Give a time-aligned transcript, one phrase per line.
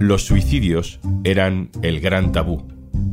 [0.00, 2.66] Los suicidios eran el gran tabú.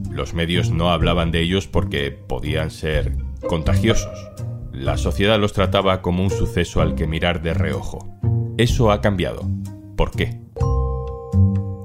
[0.09, 3.11] Los medios no hablaban de ellos porque podían ser
[3.45, 4.31] contagiosos.
[4.71, 8.17] La sociedad los trataba como un suceso al que mirar de reojo.
[8.57, 9.41] Eso ha cambiado.
[9.97, 10.39] ¿Por qué?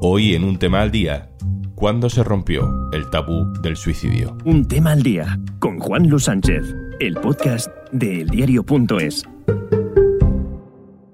[0.00, 1.32] Hoy en un tema al día,
[1.74, 4.38] ¿cuándo se rompió el tabú del suicidio?
[4.44, 9.24] Un tema al día con Juan Luis Sánchez, el podcast de eldiario.es.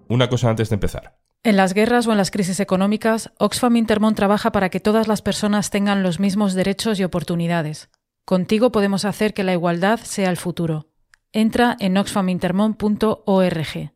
[0.09, 1.19] Una cosa antes de empezar.
[1.48, 5.23] En las guerras o en las crisis económicas, Oxfam Intermón trabaja para que todas las
[5.23, 7.89] personas tengan los mismos derechos y oportunidades.
[8.27, 10.91] Contigo podemos hacer que la igualdad sea el futuro.
[11.33, 13.92] Entra en oxfamintermon.org.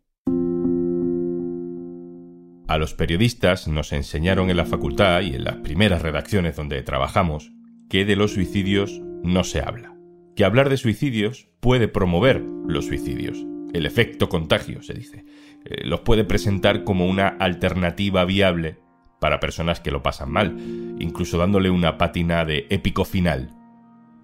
[2.69, 7.53] A los periodistas nos enseñaron en la facultad y en las primeras redacciones donde trabajamos
[7.91, 9.95] que de los suicidios no se habla.
[10.37, 13.45] Que hablar de suicidios puede promover los suicidios.
[13.73, 15.25] El efecto contagio, se dice.
[15.65, 18.79] Eh, los puede presentar como una alternativa viable
[19.21, 20.57] para personas que lo pasan mal,
[20.99, 23.51] incluso dándole una pátina de épico final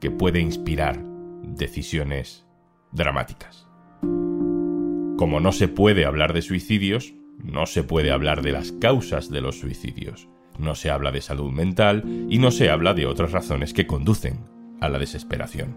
[0.00, 1.02] que puede inspirar
[1.42, 2.46] decisiones
[2.92, 3.68] dramáticas.
[4.00, 9.40] Como no se puede hablar de suicidios, no se puede hablar de las causas de
[9.40, 13.72] los suicidios, no se habla de salud mental y no se habla de otras razones
[13.72, 14.40] que conducen
[14.80, 15.76] a la desesperación.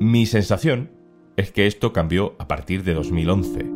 [0.00, 0.90] Mi sensación
[1.36, 3.66] es que esto cambió a partir de 2011,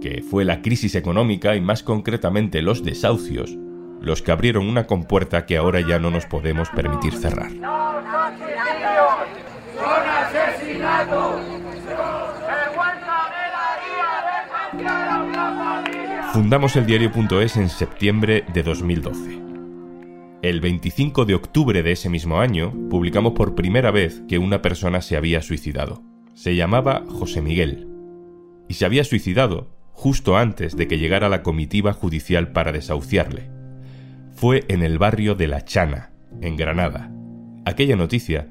[0.00, 3.56] que fue la crisis económica y más concretamente los desahucios
[4.00, 7.50] los que abrieron una compuerta que ahora ya no nos podemos permitir cerrar.
[16.32, 19.42] Fundamos el diario.es en septiembre de 2012.
[20.40, 25.00] El 25 de octubre de ese mismo año publicamos por primera vez que una persona
[25.00, 26.07] se había suicidado.
[26.38, 27.88] Se llamaba José Miguel.
[28.68, 33.50] Y se había suicidado justo antes de que llegara la comitiva judicial para desahuciarle.
[34.36, 37.10] Fue en el barrio de La Chana, en Granada.
[37.64, 38.46] Aquella noticia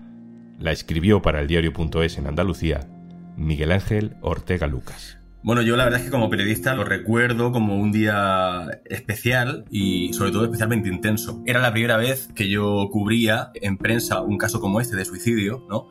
[0.59, 2.89] la escribió para el diario.es en Andalucía
[3.37, 5.17] Miguel Ángel Ortega Lucas.
[5.41, 10.11] Bueno, yo la verdad es que como periodista lo recuerdo como un día especial y
[10.11, 11.41] sobre todo especialmente intenso.
[11.45, 15.65] Era la primera vez que yo cubría en prensa un caso como este de suicidio,
[15.69, 15.87] ¿no?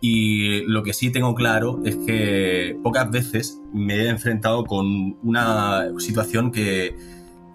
[0.00, 5.86] Y lo que sí tengo claro es que pocas veces me he enfrentado con una
[5.98, 6.94] situación que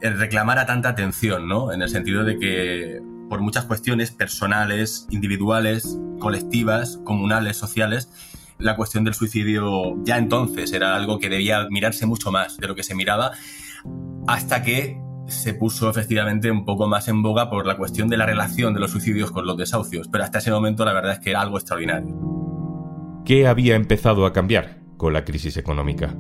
[0.02, 1.72] reclamara tanta atención, ¿no?
[1.72, 8.10] En el sentido de que por muchas cuestiones personales, individuales, colectivas, comunales, sociales,
[8.58, 12.76] la cuestión del suicidio ya entonces era algo que debía mirarse mucho más de lo
[12.76, 13.32] que se miraba,
[14.28, 18.26] hasta que se puso efectivamente un poco más en boga por la cuestión de la
[18.26, 21.30] relación de los suicidios con los desahucios, pero hasta ese momento la verdad es que
[21.30, 22.31] era algo extraordinario.
[23.26, 26.18] ¿Qué había empezado a cambiar con la crisis económica?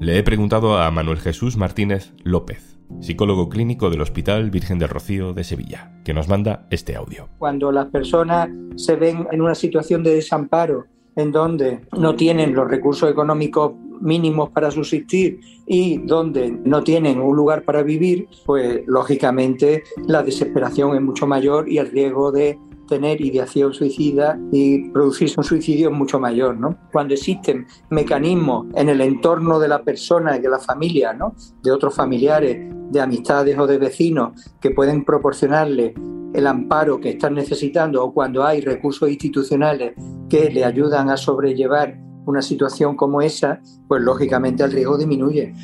[0.00, 5.34] Le he preguntado a Manuel Jesús Martínez López, psicólogo clínico del Hospital Virgen del Rocío
[5.34, 7.28] de Sevilla, que nos manda este audio.
[7.38, 12.68] Cuando las personas se ven en una situación de desamparo en donde no tienen los
[12.68, 19.84] recursos económicos mínimos para subsistir y donde no tienen un lugar para vivir, pues lógicamente
[20.06, 25.44] la desesperación es mucho mayor y el riesgo de tener ideación suicida y producirse un
[25.44, 26.56] suicidio mucho mayor.
[26.56, 26.76] ¿no?
[26.92, 31.34] Cuando existen mecanismos en el entorno de la persona y de la familia, ¿no?
[31.62, 35.94] de otros familiares, de amistades o de vecinos que pueden proporcionarle
[36.34, 39.94] el amparo que están necesitando o cuando hay recursos institucionales
[40.28, 45.54] que le ayudan a sobrellevar una situación como esa, pues lógicamente el riesgo disminuye.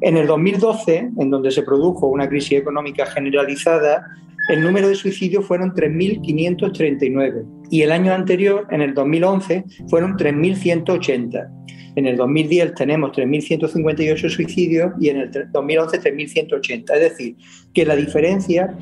[0.00, 4.06] En el 2012, en donde se produjo una crisis económica generalizada,
[4.48, 11.48] el número de suicidios fueron 3.539 y el año anterior, en el 2011, fueron 3.180.
[11.96, 16.94] En el 2010 tenemos 3.158 suicidios y en el 2011 3.180.
[16.94, 17.36] Es decir,
[17.74, 18.76] que la diferencia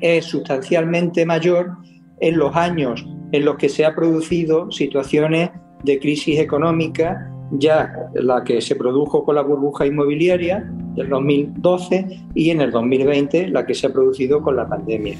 [0.00, 1.76] es sustancialmente mayor
[2.20, 5.50] en los años en los que se ha producido situaciones
[5.84, 10.70] de crisis económica, ya la que se produjo con la burbuja inmobiliaria
[11.00, 15.16] del 2012 y en el 2020 la que se ha producido con la pandemia.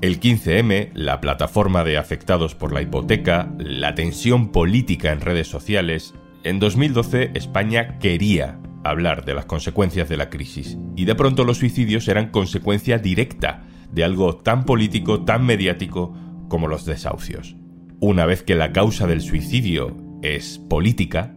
[0.00, 6.14] El 15M, la plataforma de afectados por la hipoteca, la tensión política en redes sociales,
[6.42, 11.58] en 2012 España quería hablar de las consecuencias de la crisis y de pronto los
[11.58, 16.14] suicidios eran consecuencia directa de algo tan político, tan mediático
[16.48, 17.56] como los desahucios.
[18.00, 21.34] Una vez que la causa del suicidio es política,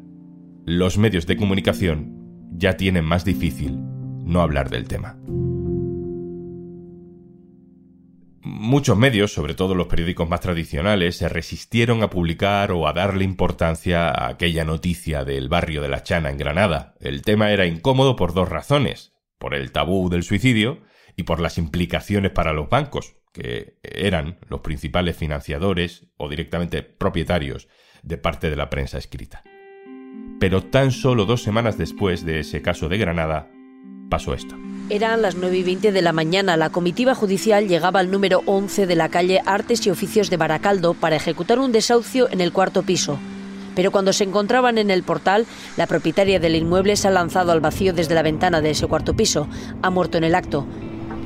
[0.65, 2.17] los medios de comunicación
[2.51, 3.77] ya tienen más difícil
[4.27, 5.17] no hablar del tema.
[8.41, 13.23] Muchos medios, sobre todo los periódicos más tradicionales, se resistieron a publicar o a darle
[13.23, 16.95] importancia a aquella noticia del barrio de la Chana en Granada.
[16.99, 20.81] El tema era incómodo por dos razones, por el tabú del suicidio
[21.15, 27.67] y por las implicaciones para los bancos, que eran los principales financiadores o directamente propietarios
[28.03, 29.43] de parte de la prensa escrita.
[30.39, 33.51] Pero tan solo dos semanas después de ese caso de Granada,
[34.09, 34.55] pasó esto.
[34.89, 36.55] Eran las 9 y 20 de la mañana.
[36.55, 40.93] La comitiva judicial llegaba al número 11 de la calle Artes y Oficios de Baracaldo
[40.93, 43.19] para ejecutar un desahucio en el cuarto piso.
[43.75, 45.45] Pero cuando se encontraban en el portal,
[45.75, 49.13] la propietaria del inmueble se ha lanzado al vacío desde la ventana de ese cuarto
[49.13, 49.47] piso.
[49.81, 50.65] Ha muerto en el acto.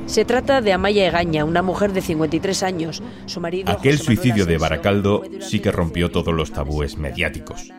[0.06, 3.02] Se trata de Amaya Egaña, una mujer de 53 años.
[3.26, 3.72] Su marido.
[3.72, 7.70] Aquel suicidio de Baracaldo sí que rompió todos los tabúes mediáticos.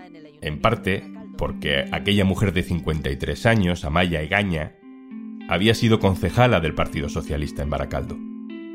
[0.42, 1.04] En parte
[1.38, 4.76] porque aquella mujer de 53 años, Amaya Egaña,
[5.48, 8.18] había sido concejala del Partido Socialista en Baracaldo.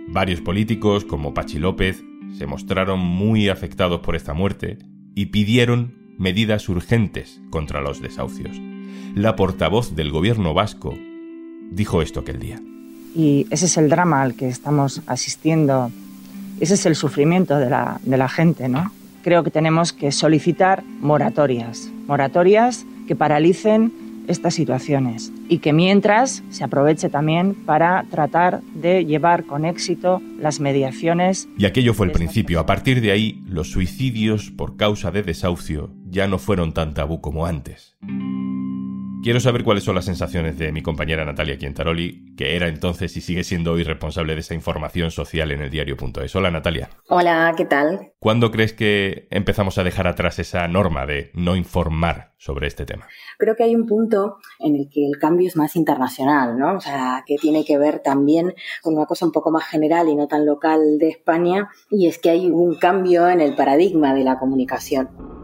[0.08, 2.02] Varios políticos, como Pachi López,
[2.36, 4.78] se mostraron muy afectados por esta muerte
[5.14, 8.60] y pidieron medidas urgentes contra los desahucios.
[9.14, 10.94] La portavoz del gobierno vasco
[11.70, 12.60] dijo esto aquel día.
[13.14, 15.90] Y ese es el drama al que estamos asistiendo,
[16.60, 18.92] ese es el sufrimiento de la, de la gente, ¿no?
[19.22, 23.92] Creo que tenemos que solicitar moratorias, moratorias que paralicen
[24.28, 30.60] estas situaciones y que mientras se aproveche también para tratar de llevar con éxito las
[30.60, 31.48] mediaciones.
[31.58, 32.60] Y aquello fue el principio.
[32.60, 37.20] A partir de ahí, los suicidios por causa de desahucio ya no fueron tan tabú
[37.20, 37.96] como antes.
[39.20, 43.20] Quiero saber cuáles son las sensaciones de mi compañera Natalia Quientaroli, que era entonces y
[43.20, 46.36] sigue siendo hoy responsable de esa información social en el diario.es.
[46.36, 46.88] Hola Natalia.
[47.08, 48.12] Hola, ¿qué tal?
[48.20, 53.08] ¿Cuándo crees que empezamos a dejar atrás esa norma de no informar sobre este tema?
[53.38, 56.76] Creo que hay un punto en el que el cambio es más internacional, ¿no?
[56.76, 60.14] O sea, que tiene que ver también con una cosa un poco más general y
[60.14, 64.22] no tan local de España, y es que hay un cambio en el paradigma de
[64.22, 65.37] la comunicación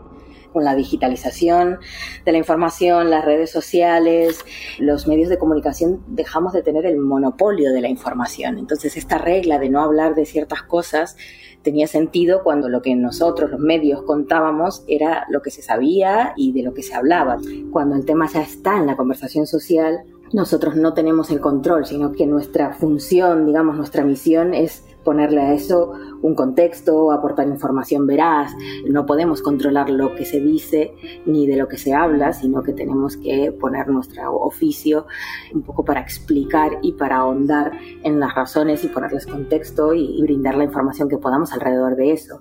[0.54, 1.80] con la digitalización
[2.24, 4.42] de la información, las redes sociales,
[4.78, 8.56] los medios de comunicación, dejamos de tener el monopolio de la información.
[8.56, 11.16] Entonces, esta regla de no hablar de ciertas cosas
[11.62, 16.52] tenía sentido cuando lo que nosotros, los medios, contábamos era lo que se sabía y
[16.52, 17.38] de lo que se hablaba.
[17.72, 22.12] Cuando el tema ya está en la conversación social, nosotros no tenemos el control, sino
[22.12, 25.92] que nuestra función, digamos, nuestra misión es ponerle a eso
[26.22, 28.52] un contexto, aportar información veraz.
[28.88, 30.92] No podemos controlar lo que se dice
[31.26, 35.06] ni de lo que se habla, sino que tenemos que poner nuestro oficio
[35.52, 37.72] un poco para explicar y para ahondar
[38.02, 42.40] en las razones y ponerles contexto y, brindar la información que podamos alrededor de eso.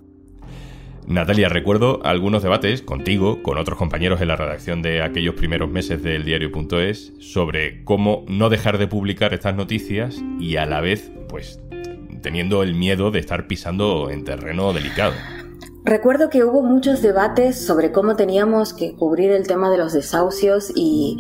[1.06, 6.02] Natalia, recuerdo algunos debates contigo, con otros compañeros en la redacción de aquellos primeros meses
[6.02, 11.60] del diario.es, sobre cómo no dejar de publicar estas noticias y a la vez, pues,
[12.24, 15.14] teniendo el miedo de estar pisando en terreno delicado.
[15.86, 20.72] Recuerdo que hubo muchos debates sobre cómo teníamos que cubrir el tema de los desahucios
[20.74, 21.20] y,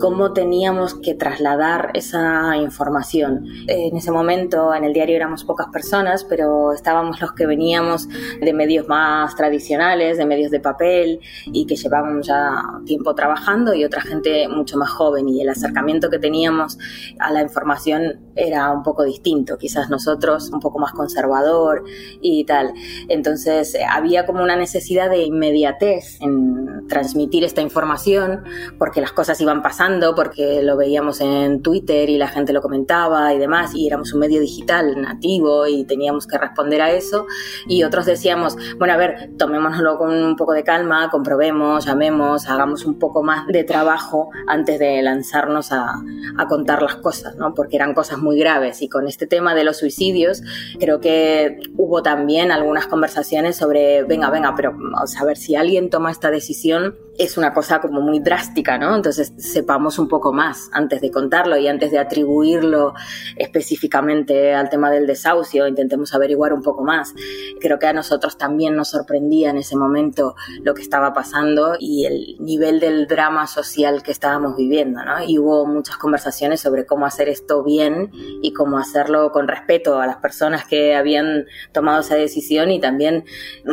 [0.00, 3.46] cómo teníamos que trasladar esa información.
[3.66, 8.06] En ese momento en el diario éramos pocas personas, pero estábamos los que veníamos
[8.40, 13.84] de medios más tradicionales, de medios de papel y que llevábamos ya tiempo trabajando y
[13.84, 16.78] otra gente mucho más joven y el acercamiento que teníamos
[17.18, 21.84] a la información era un poco distinto, quizás nosotros un poco más conservador
[22.20, 22.74] y tal.
[23.08, 28.44] Entonces, había como una necesidad de inmediatez en transmitir esta información
[28.78, 33.32] porque las cosas iban pasando, porque lo veíamos en Twitter y la gente lo comentaba
[33.32, 37.26] y demás, y éramos un medio digital nativo y teníamos que responder a eso.
[37.66, 42.84] Y otros decíamos, bueno, a ver, tomémonoslo con un poco de calma, comprobemos, llamemos, hagamos
[42.84, 45.94] un poco más de trabajo antes de lanzarnos a,
[46.36, 47.54] a contar las cosas, ¿no?
[47.54, 48.82] Porque eran cosas muy graves.
[48.82, 50.42] Y con este tema de los suicidios,
[50.78, 55.90] creo que hubo también algunas conversaciones sobre venga, venga, pero vamos a ver si alguien
[55.90, 58.94] toma esta decisión, es una cosa como muy drástica, ¿no?
[58.94, 62.94] Entonces sepamos un poco más antes de contarlo y antes de atribuirlo
[63.36, 67.14] específicamente al tema del desahucio, intentemos averiguar un poco más.
[67.60, 72.04] Creo que a nosotros también nos sorprendía en ese momento lo que estaba pasando y
[72.04, 75.22] el nivel del drama social que estábamos viviendo, ¿no?
[75.22, 78.10] Y hubo muchas conversaciones sobre cómo hacer esto bien
[78.42, 83.24] y cómo hacerlo con respeto a las personas que habían tomado esa decisión y también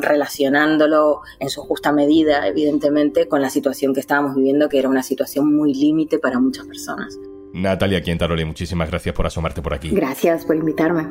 [0.04, 5.04] relacionándolo en su justa medida, evidentemente, con la situación que estábamos viviendo, que era una
[5.04, 7.18] situación muy límite para muchas personas.
[7.54, 9.90] Natalia Quientaroli, muchísimas gracias por asomarte por aquí.
[9.90, 11.08] Gracias por invitarme.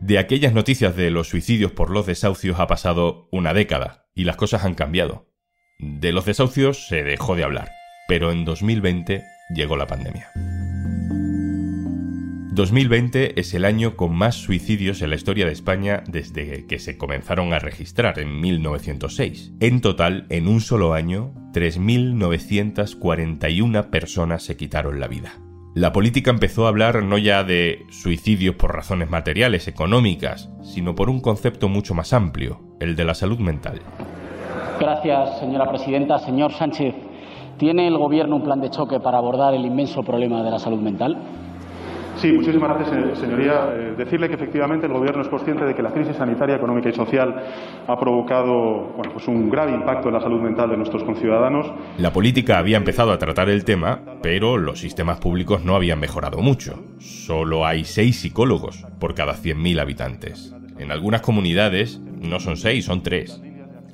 [0.00, 4.36] De aquellas noticias de los suicidios por los desahucios ha pasado una década y las
[4.36, 5.26] cosas han cambiado.
[5.78, 7.68] De los desahucios se dejó de hablar,
[8.08, 9.22] pero en 2020
[9.54, 10.30] llegó la pandemia.
[12.58, 16.98] 2020 es el año con más suicidios en la historia de España desde que se
[16.98, 19.52] comenzaron a registrar en 1906.
[19.60, 25.34] En total, en un solo año, 3.941 personas se quitaron la vida.
[25.76, 31.10] La política empezó a hablar no ya de suicidios por razones materiales, económicas, sino por
[31.10, 33.82] un concepto mucho más amplio, el de la salud mental.
[34.80, 36.18] Gracias, señora presidenta.
[36.18, 36.96] Señor Sánchez,
[37.56, 40.80] ¿tiene el Gobierno un plan de choque para abordar el inmenso problema de la salud
[40.80, 41.16] mental?
[42.18, 43.70] Sí, muchísimas gracias, señoría.
[43.72, 46.92] Eh, decirle que efectivamente el Gobierno es consciente de que la crisis sanitaria, económica y
[46.92, 47.32] social
[47.86, 51.70] ha provocado bueno, pues un grave impacto en la salud mental de nuestros conciudadanos.
[51.96, 56.38] La política había empezado a tratar el tema, pero los sistemas públicos no habían mejorado
[56.38, 56.82] mucho.
[56.98, 60.52] Solo hay seis psicólogos por cada 100.000 habitantes.
[60.76, 63.40] En algunas comunidades no son seis, son tres.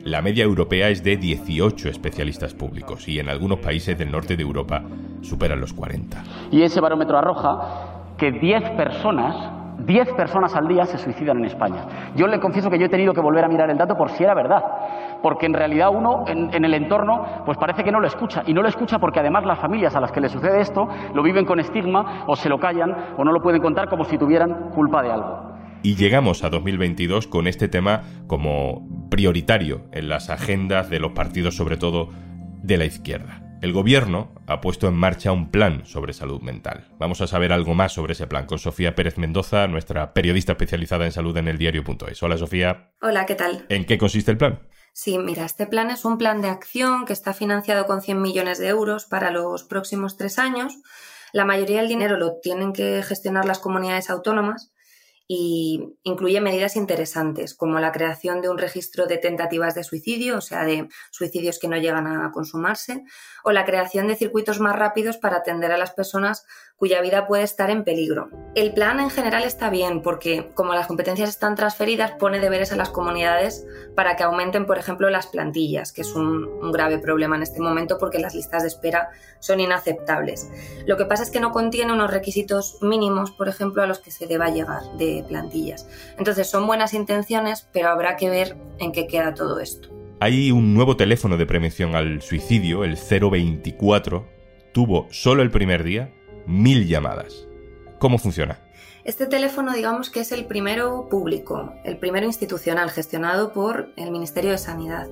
[0.04, 4.42] La media europea es de 18 especialistas públicos y en algunos países del norte de
[4.42, 4.82] Europa
[5.22, 6.22] superan los 40.
[6.50, 7.83] Y ese barómetro arroja
[8.24, 9.36] que 10 personas,
[9.84, 11.84] 10 personas al día se suicidan en España.
[12.16, 14.24] Yo le confieso que yo he tenido que volver a mirar el dato por si
[14.24, 14.62] era verdad,
[15.22, 18.62] porque en realidad uno en, el entorno pues parece que no lo escucha y no
[18.62, 21.60] lo escucha porque además las familias a las que le sucede esto lo viven con
[21.60, 25.12] estigma o se lo callan o no lo pueden contar como si tuvieran culpa de
[25.12, 25.52] algo.
[25.82, 31.56] Y llegamos a 2022 con este tema como prioritario en las agendas de los partidos,
[31.56, 32.08] sobre todo
[32.62, 33.42] de la izquierda.
[33.60, 36.88] El gobierno ha puesto en marcha un plan sobre salud mental.
[36.98, 41.04] Vamos a saber algo más sobre ese plan con Sofía Pérez Mendoza, nuestra periodista especializada
[41.04, 42.22] en salud en el diario.es.
[42.22, 42.92] Hola Sofía.
[43.00, 43.66] Hola, ¿qué tal?
[43.68, 44.60] ¿En qué consiste el plan?
[44.92, 48.58] Sí, mira, este plan es un plan de acción que está financiado con 100 millones
[48.58, 50.78] de euros para los próximos tres años.
[51.32, 54.73] La mayoría del dinero lo tienen que gestionar las comunidades autónomas
[55.26, 60.40] y incluye medidas interesantes como la creación de un registro de tentativas de suicidio, o
[60.40, 63.04] sea, de suicidios que no llegan a consumarse,
[63.42, 66.44] o la creación de circuitos más rápidos para atender a las personas
[66.76, 68.28] cuya vida puede estar en peligro.
[68.54, 72.76] El plan en general está bien porque, como las competencias están transferidas, pone deberes a
[72.76, 77.42] las comunidades para que aumenten, por ejemplo, las plantillas, que es un, grave problema en
[77.42, 80.50] este momento porque las listas de espera son inaceptables.
[80.86, 84.10] Lo que pasa es que no contiene unos requisitos mínimos, por ejemplo, a los que
[84.10, 85.88] se deba llegar de plantillas.
[86.18, 89.88] Entonces, son buenas intenciones, pero habrá que ver en qué queda todo esto.
[90.20, 94.26] Hay un nuevo teléfono de prevención al suicidio, el 024.
[94.72, 96.13] Tuvo solo el primer día
[96.46, 97.46] mil llamadas.
[97.98, 98.58] ¿Cómo funciona?
[99.04, 104.50] Este teléfono, digamos que es el primero público, el primero institucional, gestionado por el Ministerio
[104.50, 105.08] de Sanidad,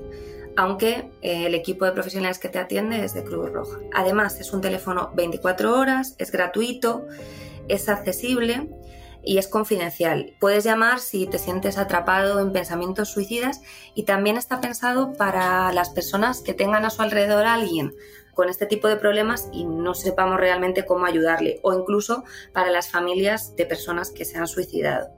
[0.57, 3.79] aunque eh, el equipo de profesionales que te atiende es de Cruz Roja.
[3.95, 7.07] Además, es un teléfono 24 horas, es gratuito,
[7.69, 8.71] es accesible
[9.23, 10.37] y es confidencial.
[10.41, 13.61] Puedes llamar si te sientes atrapado en pensamientos suicidas
[13.95, 17.93] y también está pensado para las personas que tengan a su alrededor a alguien
[18.35, 22.91] con este tipo de problemas y no sepamos realmente cómo ayudarle o incluso para las
[22.91, 25.11] familias de personas que se han suicidado.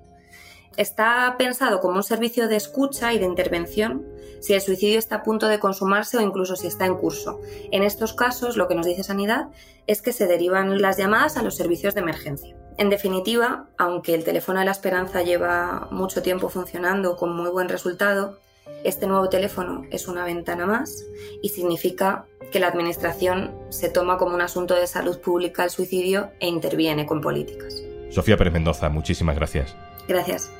[0.76, 4.04] Está pensado como un servicio de escucha y de intervención
[4.40, 7.40] si el suicidio está a punto de consumarse o incluso si está en curso.
[7.70, 9.48] En estos casos, lo que nos dice Sanidad
[9.86, 12.56] es que se derivan las llamadas a los servicios de emergencia.
[12.76, 17.68] En definitiva, aunque el teléfono de la esperanza lleva mucho tiempo funcionando con muy buen
[17.68, 18.38] resultado,
[18.84, 21.04] este nuevo teléfono es una ventana más
[21.42, 26.30] y significa que la Administración se toma como un asunto de salud pública el suicidio
[26.38, 27.82] e interviene con políticas.
[28.10, 29.76] Sofía Pérez Mendoza, muchísimas gracias.
[30.06, 30.52] Gracias.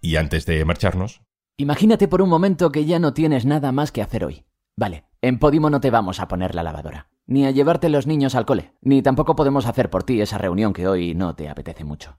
[0.00, 1.22] Y antes de marcharnos...
[1.56, 4.44] Imagínate por un momento que ya no tienes nada más que hacer hoy.
[4.76, 8.34] Vale, en Podimo no te vamos a poner la lavadora, ni a llevarte los niños
[8.34, 11.84] al cole, ni tampoco podemos hacer por ti esa reunión que hoy no te apetece
[11.84, 12.18] mucho.